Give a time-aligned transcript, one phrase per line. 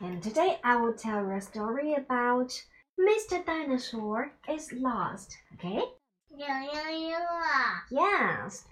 [0.00, 2.62] And today I will tell you a story about
[3.00, 3.44] Mr.
[3.44, 5.36] Dinosaur is lost.
[5.54, 5.82] Okay?
[7.90, 8.64] Yes.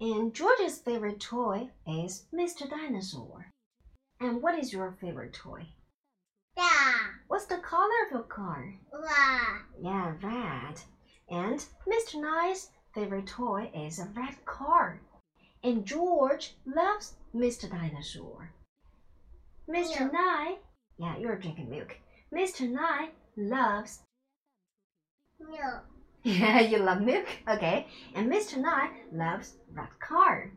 [0.00, 2.68] And George's favorite toy is Mr.
[2.68, 3.50] Dinosaur.
[4.20, 5.66] And what is your favorite toy?
[6.58, 6.94] Yeah.
[7.28, 8.74] What's the color of your car?
[9.80, 10.80] Yeah, red.
[11.30, 12.20] And Mr.
[12.20, 15.00] Nice's favorite toy is a red car.
[15.62, 17.70] And George loves Mr.
[17.70, 18.52] Dinosaur.
[19.68, 20.00] Mr.
[20.00, 20.12] Milk.
[20.12, 20.56] Nye,
[20.98, 21.96] yeah, you're drinking milk.
[22.32, 22.68] Mr.
[22.70, 24.00] Nye loves,
[25.40, 25.84] milk.
[26.22, 27.86] yeah, you love milk, okay.
[28.14, 28.58] And Mr.
[28.58, 30.50] Nye loves red car.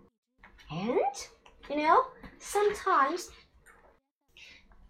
[0.69, 0.99] And,
[1.69, 2.03] you know,
[2.39, 3.29] sometimes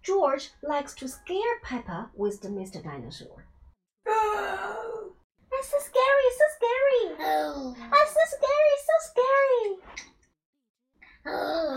[0.01, 2.83] George likes to scare Peppa with the Mr.
[2.83, 3.45] Dinosaur.
[4.05, 7.15] That's so scary, so scary.
[7.19, 7.75] Oh.
[7.91, 9.97] That's so scary, so scary.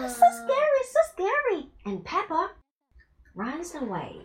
[0.09, 1.71] So scary, so scary.
[1.87, 2.51] And Peppa
[3.61, 4.17] runs away.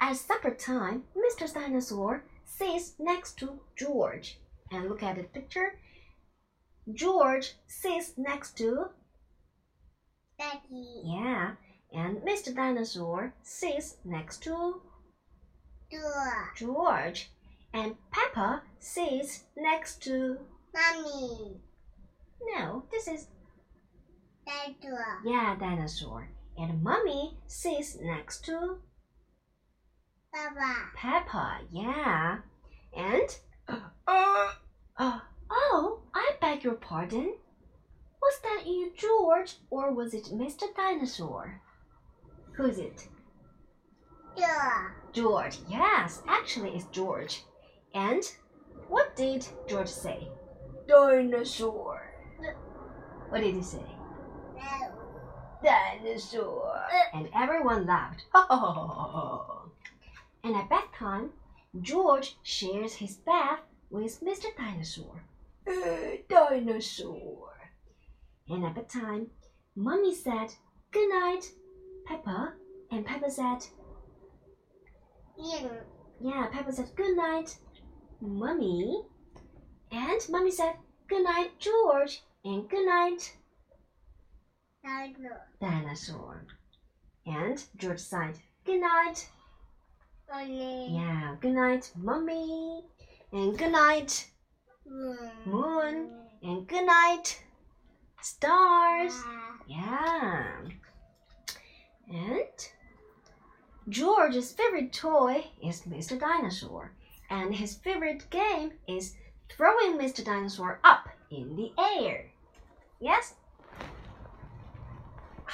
[0.00, 1.52] At supper time, Mr.
[1.52, 4.38] Dinosaur sits next to George.
[4.70, 5.78] And look at the picture.
[6.94, 8.86] George sits next to,
[10.38, 11.52] Daddy, yeah,
[11.92, 12.54] and Mr.
[12.54, 14.80] Dinosaur sits next to
[15.90, 17.30] door, George.
[17.74, 20.38] And Peppa sits next to,
[20.74, 21.60] mommy,
[22.40, 23.26] no, this is,
[24.80, 26.28] door, yeah, dinosaur.
[26.56, 28.78] And mommy sits next to
[30.32, 32.38] Papa, Peppa, yeah.
[32.96, 33.36] And,
[34.06, 34.50] uh,
[34.96, 37.34] uh, oh, I beg your pardon.
[38.20, 40.64] Was that you, George, or was it Mr.
[40.74, 41.60] Dinosaur?
[42.56, 43.08] Who's it?
[44.36, 47.42] door, George, yes, actually it's George.
[47.94, 48.22] And
[48.88, 50.28] what did George say?
[50.88, 52.12] Dinosaur.
[53.28, 53.84] What did he say?
[55.62, 56.86] No, Dinosaur.
[57.12, 58.24] And everyone laughed.
[60.44, 61.30] and at bedtime,
[61.80, 63.60] George shares his bath
[63.90, 64.54] with Mr.
[64.56, 65.24] Dinosaur.
[65.66, 67.50] Uh, dinosaur.
[68.48, 69.30] And at bedtime,
[69.76, 70.54] Mummy said,
[70.90, 71.52] Good night,
[72.06, 72.54] Peppa.
[72.90, 73.64] And Peppa said,
[75.38, 75.70] in,
[76.20, 77.56] Yeah, Peppa said, Good night,
[78.20, 79.02] Mummy.
[79.90, 80.76] And Mummy said,
[81.08, 82.22] Good night, George.
[82.44, 83.36] And good night,
[85.60, 86.44] dinosaur.
[87.26, 89.28] And George said, Good night.
[90.32, 92.82] only, Yeah, good night, Mummy.
[93.32, 94.30] And good night,
[94.86, 96.10] moon, Moon.
[96.42, 97.42] And good night,
[98.20, 99.12] stars.
[99.14, 100.52] Ah, Yeah.
[102.08, 102.68] And
[103.88, 106.18] George's favorite toy is Mr.
[106.18, 106.92] Dinosaur.
[107.30, 109.14] And his favorite game is
[109.50, 110.24] throwing Mr.
[110.24, 112.26] Dinosaur up in the air.
[113.00, 113.34] Yes?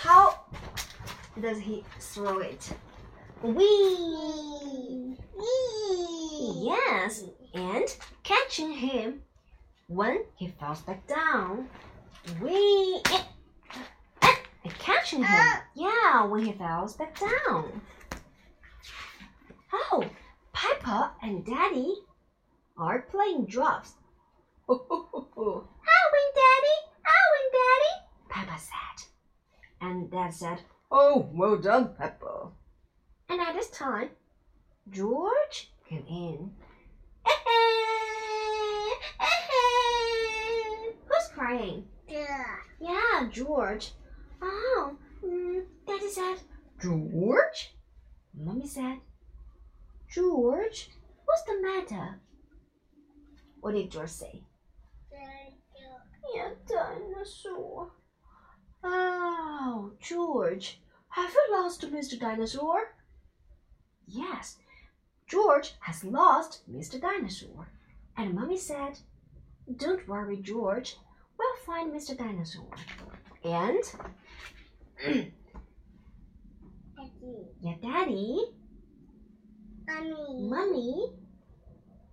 [0.00, 0.38] How
[1.41, 2.72] does he throw it?
[3.42, 5.16] Wee!
[5.36, 9.22] wee, Yes, and catching him
[9.88, 11.69] when he falls back down.
[12.41, 13.00] Wee!
[13.10, 13.22] eh,
[14.22, 15.47] eh, and catching him.
[15.75, 17.80] Yeah, when he falls back down.
[19.72, 20.04] Oh,
[20.53, 21.97] Papa and Daddy
[22.76, 23.94] are playing drops.
[24.69, 24.84] drums.
[25.36, 25.66] Owen,
[26.36, 26.76] Daddy!
[27.04, 27.94] Owen, Daddy!
[28.28, 29.09] Peppa said.
[29.81, 32.49] And Dad said, Oh, well done, Peppa.
[33.28, 34.11] And at this time,
[34.91, 36.50] George came in.
[41.06, 41.84] Who's crying?
[42.09, 43.93] door, Yeah, George.
[44.41, 46.37] Oh, mm, Daddy said,
[46.81, 47.75] George?
[48.34, 48.99] Mommy said,
[50.10, 50.91] George,
[51.25, 52.21] what's the matter?
[53.60, 54.43] What did George say?
[55.10, 56.00] that door,
[56.34, 57.91] Yeah, dinosaur.
[60.00, 62.19] George, have you lost Mr.
[62.19, 62.94] Dinosaur?
[64.06, 64.56] Yes,
[65.26, 67.00] George has lost Mr.
[67.00, 67.69] Dinosaur.
[68.16, 68.98] And Mummy said,
[69.76, 70.97] Don't worry, George.
[71.38, 72.16] We'll find Mr.
[72.16, 72.75] Dinosaur.
[73.44, 73.82] And,
[75.04, 75.33] daddy,
[77.60, 78.47] yeah, Daddy,
[79.86, 81.12] mommy, Mummy,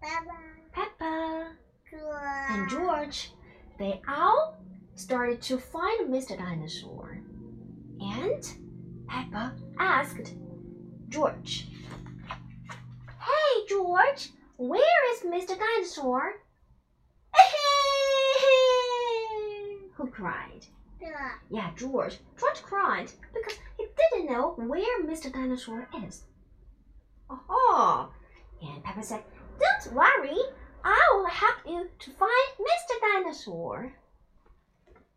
[0.02, 0.38] Papa,
[0.72, 1.52] Peppa,
[1.92, 3.32] door, and George,
[3.80, 4.58] they all
[4.96, 6.38] started to find Mr.
[6.38, 7.15] Dinosaur.
[8.26, 8.44] And
[9.08, 10.34] Peppa asked
[11.10, 11.68] George,
[13.20, 15.56] Hey, George, where is Mr.
[15.56, 16.34] Dinosaur?
[19.94, 20.66] Who cried?
[21.00, 22.18] door, Yeah, George.
[22.40, 25.32] George cried because he didn't know where Mr.
[25.32, 26.24] Dinosaur is.
[27.30, 28.12] Oh,
[28.60, 29.24] and Peppa said,
[29.60, 30.40] Don't worry,
[30.84, 33.00] I will help you to find Mr.
[33.02, 33.94] Dinosaur.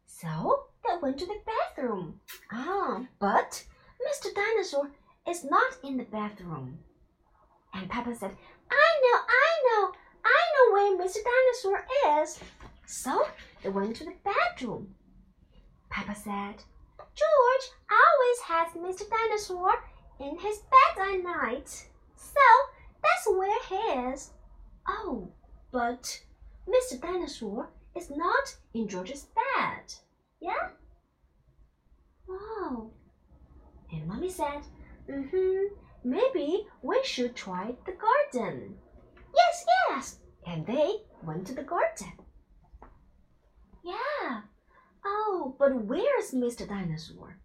[0.05, 2.21] So went to the bathroom.
[2.53, 3.65] Ah, But
[4.07, 4.35] Mr.
[4.35, 4.91] Dinosaur
[5.29, 6.79] is not in the bathroom.
[7.75, 8.37] And Peppa said,
[8.71, 9.93] I know, I know,
[10.25, 11.19] I know where Mr.
[11.23, 11.87] Dinosaur
[12.23, 12.41] is.
[12.87, 13.27] So
[13.63, 14.95] they went to the bedroom.
[15.91, 16.63] Peppa said,
[17.15, 19.09] George always has Mr.
[19.11, 19.73] Dinosaur
[20.21, 21.69] in his bed at night.
[22.15, 22.41] So
[23.03, 24.31] that's where he is.
[24.89, 25.29] Oh,
[25.71, 26.21] but
[26.67, 27.01] Mr.
[27.01, 29.95] Dinosaur is not in George's bed.
[30.41, 30.71] Yeah?
[32.29, 32.91] Oh.
[33.93, 34.63] And Mommy said,
[35.09, 35.75] mm-hmm,
[36.05, 38.77] maybe we should try the garden.
[39.35, 40.19] Yes, yes.
[40.47, 42.13] And they went to the garden.
[43.85, 44.43] Yeah.
[45.05, 46.69] Oh, but where's Mr.
[46.69, 47.39] Dinosaur?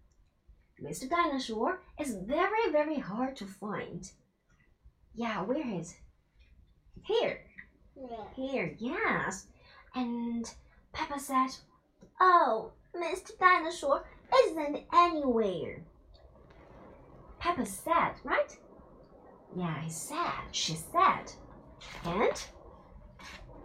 [0.82, 1.08] Mr.
[1.08, 4.10] Dinosaur is very, very hard to find.
[5.14, 5.94] Yeah, where is?
[7.04, 7.40] Here.
[7.96, 8.24] Yeah.
[8.34, 9.46] Here, yes.
[9.94, 10.52] And
[10.92, 11.50] Peppa said,
[12.20, 13.38] Oh, Mr.
[13.38, 14.04] Dinosaur
[14.44, 15.82] isn't anywhere.
[17.38, 18.56] Peppa said, right?
[19.56, 21.32] Yeah, he said, she said.
[22.04, 22.42] And?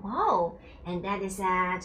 [0.03, 1.79] Oh, and Daddy said,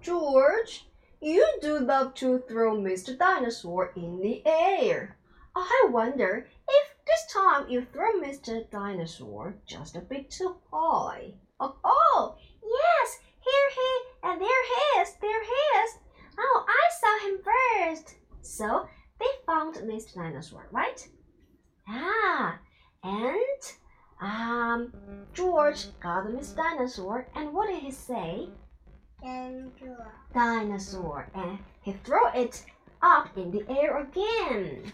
[0.00, 0.86] George,
[1.20, 3.18] you do love to throw Mr.
[3.18, 5.16] Dinosaur in the air.
[5.56, 8.70] I wonder if this time you throw Mr.
[8.70, 11.34] Dinosaur just a bit too high.
[11.58, 15.98] Oh, oh yes, here he, and there he is, there he is.
[16.38, 18.14] Oh, I saw him first.
[18.42, 18.88] So
[19.18, 20.14] they found Mr.
[20.14, 21.08] Dinosaur, right?
[21.88, 22.58] Ah,
[23.02, 23.72] and
[24.20, 24.92] um,
[25.34, 26.56] George got Mr.
[26.56, 28.48] Dinosaur, and what did he say?
[29.22, 30.12] Dinosaur.
[30.32, 32.64] Dinosaur, and he threw it
[33.02, 34.92] up in the air again.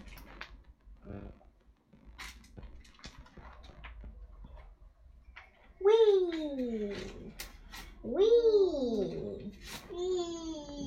[5.80, 6.94] Whee!
[8.02, 9.52] Whee!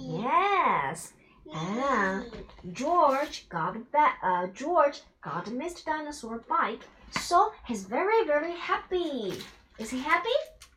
[0.10, 1.13] Yes.
[1.53, 2.24] Ah.
[2.73, 4.17] George got back.
[4.23, 5.85] Uh, George got Mr.
[5.85, 6.81] Dinosaur bike,
[7.11, 9.33] so he's very very happy.
[9.79, 10.29] Is he happy?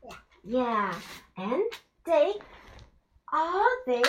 [0.05, 0.15] Yeah.
[0.45, 0.95] Yeah.
[1.37, 1.63] And
[2.05, 2.35] they,
[3.33, 4.03] oh, they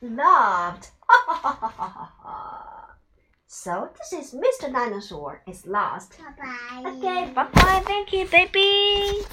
[0.00, 0.88] loved.
[3.46, 4.72] so this is Mr.
[4.72, 6.16] Dinosaur is lost.
[6.18, 6.90] Bye bye.
[6.90, 7.32] Okay.
[7.34, 7.82] Bye bye.
[7.84, 9.24] Thank you, baby.